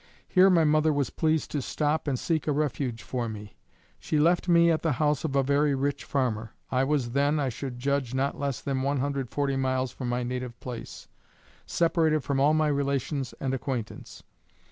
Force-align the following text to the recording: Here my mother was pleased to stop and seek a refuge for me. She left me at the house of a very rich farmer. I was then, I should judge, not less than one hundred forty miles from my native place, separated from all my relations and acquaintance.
Here 0.27 0.49
my 0.49 0.63
mother 0.63 0.91
was 0.91 1.11
pleased 1.11 1.51
to 1.51 1.61
stop 1.61 2.07
and 2.07 2.17
seek 2.17 2.47
a 2.47 2.51
refuge 2.51 3.03
for 3.03 3.29
me. 3.29 3.55
She 3.99 4.17
left 4.17 4.47
me 4.49 4.71
at 4.71 4.81
the 4.81 4.93
house 4.93 5.23
of 5.23 5.35
a 5.35 5.43
very 5.43 5.75
rich 5.75 6.05
farmer. 6.05 6.53
I 6.71 6.83
was 6.85 7.11
then, 7.11 7.39
I 7.39 7.49
should 7.49 7.77
judge, 7.77 8.15
not 8.15 8.39
less 8.39 8.61
than 8.61 8.81
one 8.81 8.97
hundred 8.97 9.29
forty 9.29 9.57
miles 9.57 9.91
from 9.91 10.09
my 10.09 10.23
native 10.23 10.59
place, 10.59 11.07
separated 11.67 12.23
from 12.23 12.39
all 12.39 12.55
my 12.55 12.69
relations 12.69 13.35
and 13.39 13.53
acquaintance. 13.53 14.23